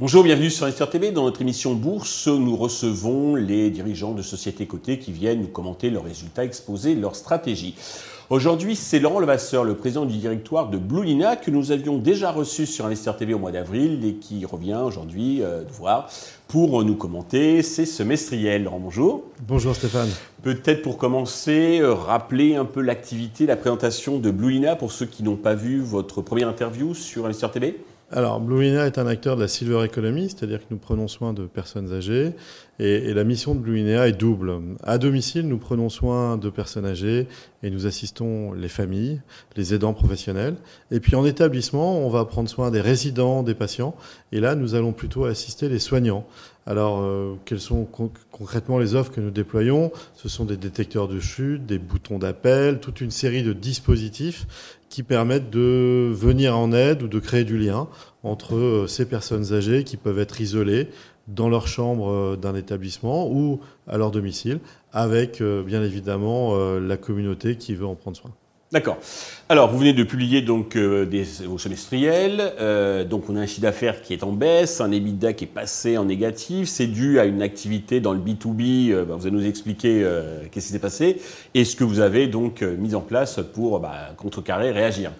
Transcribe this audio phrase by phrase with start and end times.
[0.00, 1.12] Bonjour, bienvenue sur Investir TV.
[1.12, 5.88] Dans notre émission Bourse, nous recevons les dirigeants de sociétés cotées qui viennent nous commenter
[5.90, 7.76] leurs résultats, exposer leurs stratégies.
[8.30, 12.32] Aujourd'hui, c'est Laurent Levasseur, le président du directoire de Blue Lina, que nous avions déjà
[12.32, 16.08] reçu sur Investir TV au mois d'avril et qui revient aujourd'hui euh, voir
[16.48, 18.64] pour nous commenter ces semestriels.
[18.64, 19.24] Laurent, bonjour.
[19.46, 20.08] Bonjour Stéphane.
[20.42, 25.06] Peut-être pour commencer, euh, rappeler un peu l'activité, la présentation de Blue Lina pour ceux
[25.06, 27.78] qui n'ont pas vu votre première interview sur Investir TV.
[28.16, 31.46] Alors, Bluina est un acteur de la Silver Economy, c'est-à-dire que nous prenons soin de
[31.46, 32.30] personnes âgées.
[32.78, 34.52] Et, la mission de Bluina est double.
[34.84, 37.26] À domicile, nous prenons soin de personnes âgées
[37.64, 39.20] et nous assistons les familles,
[39.56, 40.54] les aidants professionnels.
[40.92, 43.96] Et puis en établissement, on va prendre soin des résidents, des patients.
[44.30, 46.24] Et là, nous allons plutôt assister les soignants.
[46.66, 47.86] Alors, euh, quelles sont
[48.30, 49.92] concrètement les offres que nous déployons?
[50.14, 54.46] Ce sont des détecteurs de chute, des boutons d'appel, toute une série de dispositifs
[54.88, 57.88] qui permettent de venir en aide ou de créer du lien
[58.22, 60.88] entre euh, ces personnes âgées qui peuvent être isolées
[61.28, 64.60] dans leur chambre euh, d'un établissement ou à leur domicile,
[64.92, 68.30] avec bien évidemment la communauté qui veut en prendre soin.
[68.74, 68.98] D'accord.
[69.48, 72.54] Alors, vous venez de publier donc euh, des, vos semestriels.
[72.58, 75.46] Euh, donc, on a un chiffre d'affaires qui est en baisse, un EBITDA qui est
[75.46, 76.68] passé en négatif.
[76.68, 78.90] C'est dû à une activité dans le B2B.
[78.90, 80.04] Euh, bah, vous allez nous expliquer
[80.50, 81.20] qu'est-ce qui s'est passé
[81.54, 85.12] et ce que vous avez donc mis en place pour bah, contrecarrer, réagir.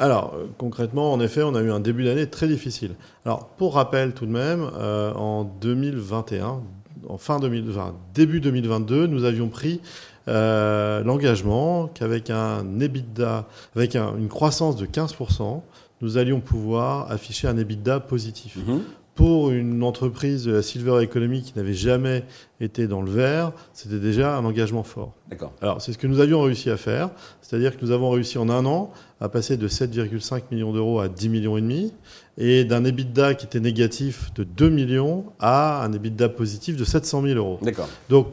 [0.00, 2.90] Alors, concrètement, en effet, on a eu un début d'année très difficile.
[3.24, 4.70] Alors, pour rappel tout de même,
[5.16, 6.60] en 2021,
[7.08, 9.80] en fin 2020, début 2022, nous avions pris
[10.28, 15.62] euh, l'engagement qu'avec un EBITDA, avec une croissance de 15%,
[16.00, 18.56] nous allions pouvoir afficher un EBITDA positif.
[18.56, 18.82] Mhm.
[19.18, 22.22] Pour une entreprise de la Silver Economy qui n'avait jamais
[22.60, 25.12] été dans le vert, c'était déjà un engagement fort.
[25.28, 25.52] D'accord.
[25.60, 27.10] Alors, c'est ce que nous avions réussi à faire.
[27.42, 31.08] C'est-à-dire que nous avons réussi en un an à passer de 7,5 millions d'euros à
[31.08, 31.92] 10 millions et demi
[32.36, 37.22] et d'un EBITDA qui était négatif de 2 millions à un EBITDA positif de 700
[37.22, 37.58] 000 euros.
[37.60, 37.88] D'accord.
[38.08, 38.28] Donc,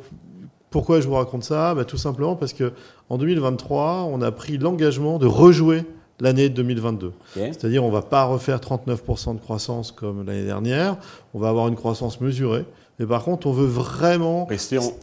[0.69, 1.73] pourquoi je vous raconte ça?
[1.73, 2.73] Bah, Tout simplement parce que
[3.09, 5.83] en 2023, on a pris l'engagement de rejouer
[6.19, 7.13] l'année 2022.
[7.35, 10.97] C'est-à-dire on ne va pas refaire 39% de croissance comme l'année dernière,
[11.33, 12.65] on va avoir une croissance mesurée.
[12.99, 14.47] Mais par contre, on veut vraiment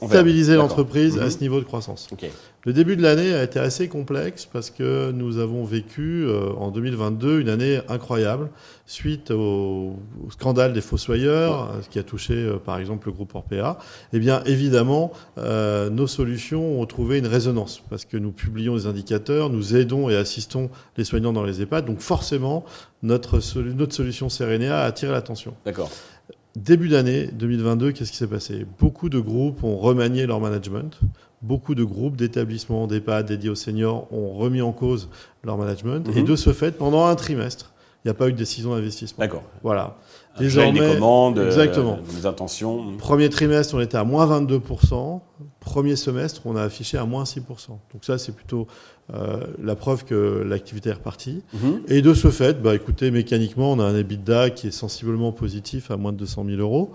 [0.07, 1.31] stabiliser l'entreprise à mhm.
[1.31, 2.09] ce niveau de croissance.
[2.65, 6.71] Le début de l'année a été assez complexe parce que nous avons vécu euh, en
[6.71, 8.51] 2022 une année incroyable
[8.87, 9.97] suite au,
[10.31, 13.79] scandale des fossoyeurs, ce qui a touché euh, par exemple le groupe Orpea.
[14.13, 18.87] Eh bien, évidemment, euh, nos solutions ont trouvé une résonance parce que nous publions des
[18.87, 21.85] indicateurs, nous aidons et assistons les soignants dans les EHPAD.
[21.85, 22.65] Donc forcément,
[23.03, 25.55] notre, notre solution Serenea a attiré l'attention.
[25.67, 25.91] D'accord.
[26.57, 28.67] Début d'année 2022, qu'est-ce qui s'est passé?
[28.79, 31.01] Beaucoup de groupes ont remanié leur management.
[31.41, 35.09] Beaucoup de groupes d'établissements, d'EHPAD dédiés aux seniors ont remis en cause
[35.43, 36.07] leur management.
[36.15, 36.27] Et mhm.
[36.27, 37.73] de ce fait, pendant un trimestre,
[38.05, 39.25] il n'y a pas eu de décision d'investissement.
[39.25, 39.45] D'accord.
[39.63, 39.97] Voilà.
[40.39, 41.99] Désormais, des commandes, euh, exactement.
[42.11, 42.97] des intentions.
[42.99, 45.21] Premier trimestre, on était à moins 22%.
[45.61, 47.41] Premier semestre, on a affiché à moins 6%.
[47.69, 48.67] Donc ça, c'est plutôt
[49.15, 51.43] euh, la preuve que l'activité est repartie.
[51.53, 51.83] Mhm.
[51.89, 55.91] Et de ce fait, bah, écoutez, mécaniquement, on a un EBITDA qui est sensiblement positif
[55.91, 56.93] à moins de 200 000 euros.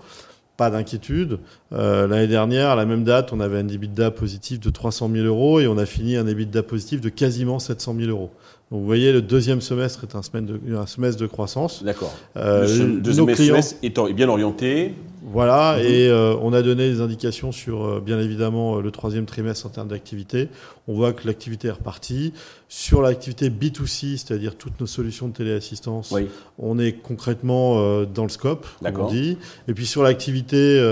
[0.56, 1.38] Pas d'inquiétude.
[1.72, 5.26] Euh, l'année dernière, à la même date, on avait un EBITDA positif de 300 000
[5.26, 8.30] euros et on a fini un EBITDA positif de quasiment 700 000 euros.
[8.70, 11.84] Donc vous voyez, le deuxième semestre est un semestre de, un semestre de croissance.
[11.84, 12.14] D'accord.
[12.36, 14.94] Euh, le deuxième semestre est bien orienté.
[15.30, 15.84] Voilà, mhm.
[15.84, 19.66] et euh, on a donné des indications sur, euh, bien évidemment, euh, le troisième trimestre
[19.66, 20.48] en termes d'activité.
[20.86, 22.32] On voit que l'activité est repartie.
[22.68, 26.14] Sur l'activité B2C, c'est-à-dire toutes nos solutions de téléassistance,
[26.58, 29.36] on est concrètement dans le scope, comme on dit.
[29.68, 30.82] Et puis sur l'activité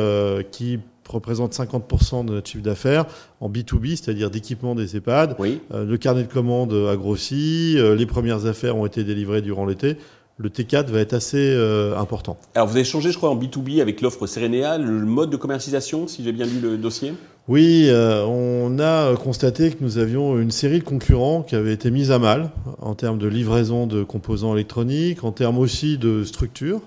[0.51, 3.07] qui représente 50% de notre chiffre d'affaires
[3.41, 5.37] en B2B, c'est-à-dire d'équipement des EHPAD.
[5.71, 9.97] le carnet de commandes a grossi, les premières affaires ont été délivrées durant l'été
[10.39, 12.37] le T4 va être assez euh, important.
[12.55, 16.07] Alors vous avez changé, je crois, en B2B avec l'offre Serenea, le mode de commercialisation,
[16.07, 17.15] si j'ai bien lu le dossier?
[17.49, 21.93] Oui, euh, on a constaté que nous avions une série de concurrents qui avaient été
[21.93, 22.51] mis à mal
[22.81, 26.81] en termes de livraison de composants électroniques, en termes aussi de structure.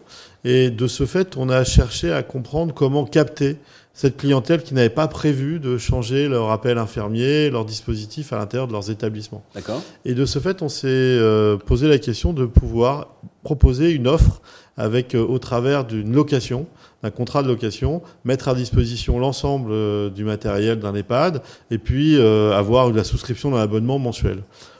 [0.43, 3.57] Et de ce fait, on a cherché à comprendre comment capter
[3.93, 8.67] cette clientèle qui n'avait pas prévu de changer leur appel infirmier, leur dispositif à l'intérieur
[8.67, 9.43] de leurs établissements.
[9.53, 9.81] D'accord.
[10.05, 13.07] Et de ce fait, on s'est euh, posé la question de pouvoir
[13.43, 14.41] proposer une offre
[14.77, 16.67] avec, euh, au travers d'une location,
[17.03, 21.41] d'un contrat de location, mettre à disposition l'ensemble euh, du matériel d'un EHPAD
[21.71, 24.39] et puis avoir la souscription d'un abonnement mensuel.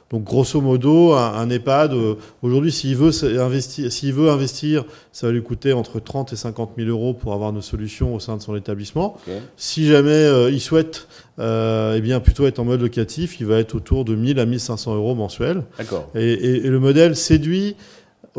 [0.10, 5.34] Donc grosso modo, un, EHPAD, euh, aujourd'hui, s'il veut, investir, s'il veut investir, ça va
[5.34, 8.42] lui coûter entre 30 et 50 000 euros pour avoir nos solutions au sein de
[8.42, 9.18] son établissement.
[9.56, 11.08] Si jamais euh, il souhaite
[11.38, 14.48] euh, eh bien, plutôt être en mode locatif, il va être autour de 1000 à
[14.48, 15.64] 1500 euros mensuels.
[16.16, 17.76] Et, et, le modèle séduit.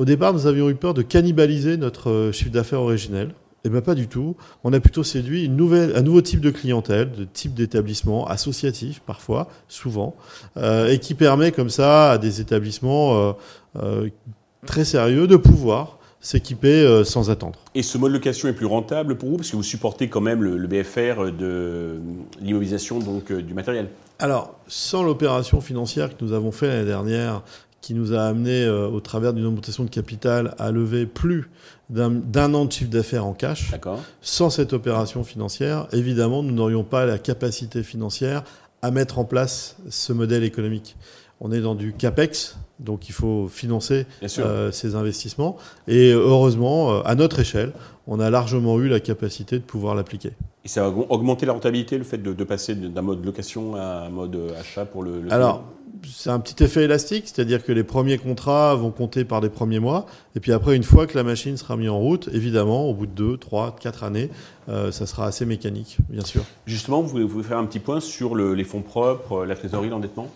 [0.00, 3.34] Au départ, nous avions eu peur de cannibaliser notre chiffre d'affaires originel.
[3.64, 4.34] Eh bien, pas du tout.
[4.64, 9.02] On a plutôt séduit une nouvelle, un nouveau type de clientèle, de type d'établissement associatif
[9.04, 10.16] parfois, souvent,
[10.56, 13.32] euh, et qui permet comme ça à des établissements euh,
[13.76, 14.08] euh,
[14.64, 17.58] très sérieux de pouvoir s'équiper sans attendre.
[17.74, 20.20] Et ce mode de location est plus rentable pour vous parce que vous supportez quand
[20.22, 22.00] même le, BFR de
[22.40, 23.88] l'immobilisation donc du matériel?
[24.18, 27.42] Alors, sans l'opération financière que nous avons fait l'année dernière,
[27.80, 31.50] qui nous a amené, au travers d'une augmentation de capital, à lever plus
[31.88, 33.72] d'un an de chiffre d'affaires en cash.
[34.20, 38.44] Sans cette opération financière, évidemment, nous n'aurions pas la capacité financière
[38.82, 40.96] à mettre en place ce modèle économique.
[41.42, 44.06] On est dans du CAPEX, donc il faut financer
[44.38, 45.56] euh, ces investissements.
[45.88, 47.72] Et heureusement, euh, à notre échelle,
[48.06, 50.32] on a largement eu la capacité de pouvoir l'appliquer.
[50.66, 54.10] Et ça va augmenter la rentabilité, le fait de, passer d'un mode location à un
[54.10, 55.64] mode achat pour le, le Alors,
[56.08, 59.78] c'est un petit effet élastique, c'est-à-dire que les premiers contrats vont compter par les premiers
[59.78, 60.06] mois,
[60.36, 63.06] et puis après, une fois que la machine sera mise en route, évidemment, au bout
[63.06, 64.30] de 2, 3, 4 années,
[64.68, 66.42] euh, ça sera assez mécanique, bien sûr.
[66.66, 70.30] Justement, vous voulez faire un petit point sur les fonds propres, la trésorerie, l'endettement?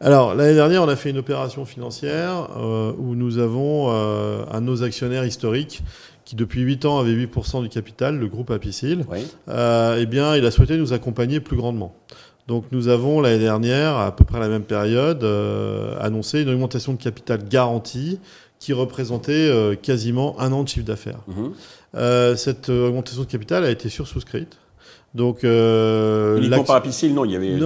[0.00, 4.60] Alors, l'année dernière, on a fait une opération financière euh, où nous avons euh, un
[4.60, 5.82] de nos actionnaires historiques
[6.26, 9.06] qui, depuis 8 ans, avait 8% du capital, le groupe Apicil.
[9.48, 11.94] eh bien, il a souhaité nous accompagner plus grandement.
[12.46, 16.92] Donc nous avons l'année dernière, à peu près la même période, euh, annoncé une augmentation
[16.92, 18.20] de capital garantie
[18.60, 21.20] qui représentait euh, quasiment un an de chiffre d'affaires.
[21.26, 21.52] Mhm.
[21.96, 24.58] Euh, cette augmentation de capital a été sursouscrite.
[25.16, 27.56] Donc, euh, Uniquement par Apicil, non, il y avait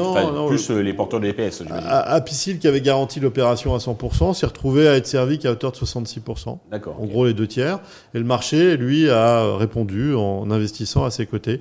[0.46, 1.64] plus euh, les porteurs de l'EPS.
[1.88, 5.76] Apicil, qui avait garanti l'opération à 100%, s'est retrouvé à être servi qu'à hauteur de
[5.76, 6.58] 66%.
[6.70, 6.96] D'accord.
[7.00, 7.81] En gros, les deux tiers.
[8.14, 11.61] Et le marché, lui, a répondu en investissant à ses côtés.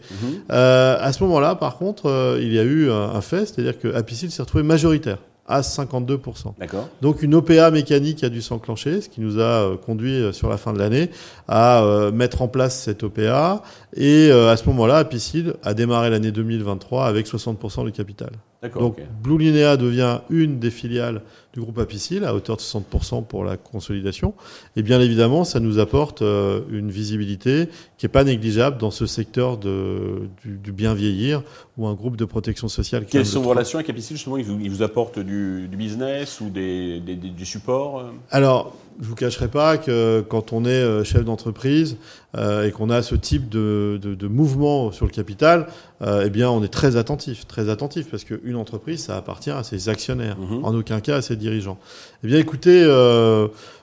[0.51, 3.79] Euh, à ce moment-là, par contre, euh, il y a eu un, un fait, c'est-à-dire
[3.79, 5.17] que Apicil s'est retrouvé majoritaire
[5.49, 6.53] à 52%.
[6.59, 6.87] D'accord.
[7.01, 10.47] Donc une OPA mécanique a dû s'enclencher, ce qui nous a euh, conduit euh, sur
[10.47, 11.09] la fin de l'année
[11.47, 13.63] à euh, mettre en place cette OPA.
[13.95, 18.29] Et à ce moment-là, Apicil a démarré l'année 2023 avec 60% du capital.
[18.75, 21.21] Donc Blue Linea devient une des filiales
[21.53, 24.33] du groupe Apicil à hauteur de 60% pour la consolidation.
[24.75, 27.67] Et bien évidemment, ça nous apporte une visibilité
[27.97, 31.43] qui n'est pas négligeable dans ce secteur de, du, bien vieillir
[31.77, 33.05] ou un groupe de protection sociale.
[33.05, 36.49] Quelles sont vos relations avec Apicil Justement, il vous, il vous apporte du, business ou
[36.49, 41.97] des, du support Alors, je vous cacherai pas que quand on est euh, chef d'entreprise
[42.37, 45.67] euh, et qu'on a ce type de, de, mouvement sur le capital,
[46.01, 49.63] euh, eh bien, on est très attentif, très attentif, parce qu'une entreprise, ça appartient à
[49.63, 50.65] ses actionnaires, mhm.
[50.65, 51.79] en aucun cas à ses dirigeants.
[52.23, 52.85] Eh bien, écoutez,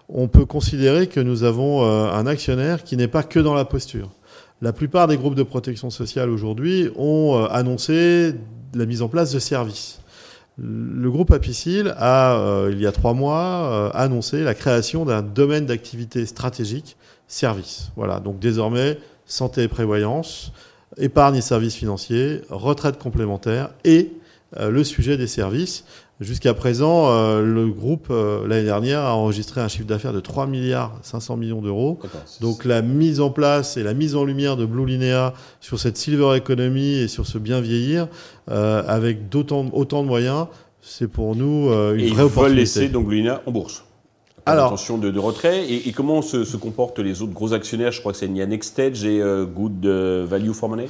[0.09, 4.11] on peut considérer que nous avons un actionnaire qui n'est pas que dans la posture.
[4.63, 8.35] La plupart des groupes de protection sociale aujourd'hui ont annoncé
[8.75, 10.01] la mise en place de services.
[10.59, 15.21] Le groupe Apicil a, euh, il y a trois mois, euh, annoncé la création d'un
[15.21, 16.97] domaine d'activité stratégique,
[17.29, 17.91] service.
[17.95, 20.53] Voilà, donc désormais, santé et prévoyance,
[20.97, 24.13] épargne et services financiers, retraite complémentaire et
[24.57, 25.85] euh, le sujet des services.
[26.19, 30.47] Jusqu'à présent, euh, le groupe, euh, l'année dernière, a enregistré un chiffre d'affaires de 3
[30.47, 31.99] milliards 500 millions d'euros.
[32.41, 35.99] Donc la mise en place et la mise en lumière de Blue Linea sur cette
[35.99, 38.09] silver economy et sur ce bien vieillir,
[38.51, 40.47] euh, avec d'autant, autant de moyens,
[40.81, 43.85] c'est pour nous une et vraie ils veulent laisser donc Blue Linea en bourse.
[44.47, 45.67] Alors, intention de, de retrait.
[45.69, 47.91] Et, comment se, se, comportent les autres gros actionnaires?
[47.91, 50.89] Je crois que c'est Nia Nextage et Good Value for Money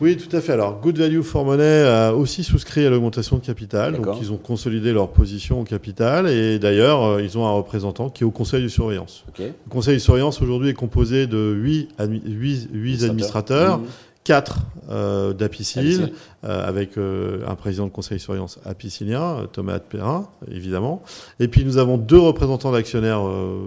[0.00, 0.52] oui, tout à fait.
[0.52, 4.00] Alors, Good Value for Money a aussi souscrit à l'augmentation de capital.
[4.00, 6.28] Donc, ils ont consolidé leur position au capital.
[6.28, 9.24] Et d'ailleurs, euh, ils ont un représentant qui est au conseil de surveillance.
[9.38, 13.80] Le conseil de surveillance aujourd'hui est composé de 8, administrateurs.
[14.24, 14.62] 4 mmh.
[14.90, 16.12] euh, d'Apicil,
[16.42, 21.04] euh, avec un président de conseil de surveillance apicilien, Thomas Perrin, évidemment.
[21.38, 23.22] Et puis nous avons deux représentants d'actionnaires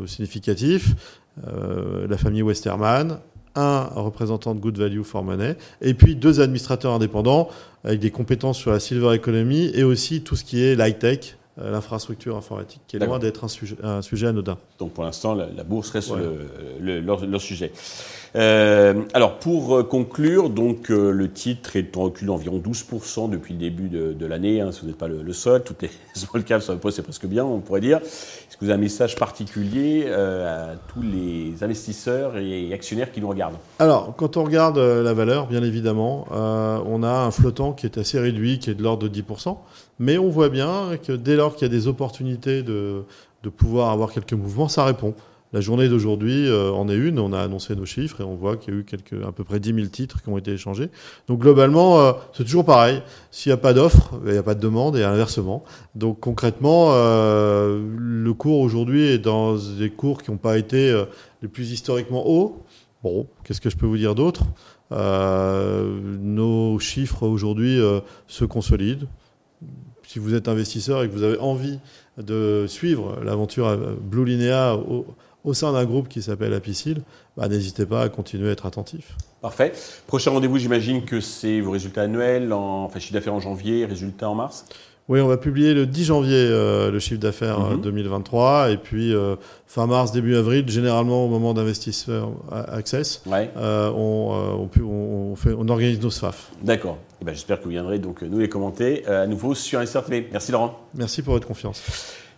[0.06, 0.96] significatifs,
[1.46, 3.20] la famille Westerman,
[3.56, 7.50] un représentant de Good Value for Money, et puis deux administrateurs indépendants
[7.84, 12.38] avec des compétences sur la silver economy et aussi tout ce qui est l'high-tech, l'infrastructure
[12.38, 14.58] informatique, qui est loin d'être un sujet, un sujet anodin.
[14.80, 16.12] Donc pour l'instant, la, bourse reste
[16.80, 17.72] le, leur, sujet.
[18.36, 23.60] Euh, alors pour euh, conclure, donc le titre est en recul d'environ 12% depuis le
[23.60, 24.62] début de, l'année.
[24.62, 27.26] Hein, si vous n'êtes pas le, seul, toutes les small caps sur le c'est presque
[27.26, 27.98] bien, on pourrait dire.
[27.98, 33.30] Est-ce que vous avez un message particulier à tous les investisseurs et actionnaires qui nous
[33.30, 33.58] regardent?
[33.80, 38.20] Alors quand on regarde la valeur, bien évidemment, on a un flottant qui est assez
[38.20, 39.58] réduit, qui est de l'ordre de 10%.
[40.00, 43.04] Mais on voit bien que dès lors qu'il y a des opportunités de,
[43.44, 45.14] de pouvoir avoir quelques mouvements, ça répond.
[45.52, 48.56] La journée d'aujourd'hui euh, en est une, on a annoncé nos chiffres et on voit
[48.56, 50.92] qu'il y a eu quelques, à peu près 10 000 titres qui ont été échangés.
[51.28, 53.02] Donc globalement, euh, c'est toujours pareil.
[53.32, 55.64] S'il n'y a pas d'offre, il n'y a pas de demande et inversement.
[55.96, 61.04] Donc concrètement, euh, le cours aujourd'hui est dans des cours qui n'ont pas été
[61.42, 62.62] les plus historiquement hauts.
[63.02, 64.44] Bon, qu'est-ce que je peux vous dire d'autre?
[64.92, 67.80] Nos chiffres aujourd'hui
[68.28, 69.08] se consolident.
[70.12, 71.78] Si vous êtes investisseur et que vous avez envie
[72.18, 77.04] de suivre l'aventure Blue Linea au, sein d'un groupe qui s'appelle Apicil,
[77.38, 79.16] bah, n'hésitez pas à continuer à être attentif.
[79.40, 79.72] Parfait.
[80.08, 84.32] Prochain rendez-vous, j'imagine que c'est vos résultats annuels, en, enfin chiffre d'affaires en janvier, résultats
[84.32, 84.66] en mars?
[85.10, 88.74] Oui, on va publier le 10 janvier euh, le chiffre d'affaires 2023 mhm.
[88.74, 89.36] et puis euh,
[89.66, 96.00] fin mars, début avril, généralement au moment d'investisseur Access, euh, on, on, fait, on, organise
[96.00, 96.52] nos SFAF.
[96.62, 97.00] D'accord.
[97.22, 100.30] Eh ben, j'espère que vous viendrez donc nous les commenter à nouveau sur Investor TV.
[100.32, 100.80] Merci Laurent.
[100.94, 101.84] Merci pour votre confiance.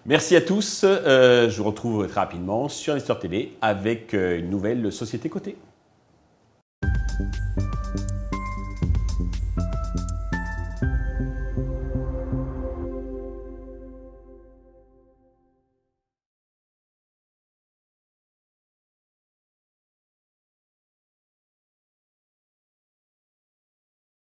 [0.06, 0.86] Merci à tous.
[0.86, 5.58] je vous retrouve très rapidement sur Investor TV avec une nouvelle société cotée.